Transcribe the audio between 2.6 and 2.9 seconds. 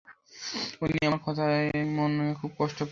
পেলেন।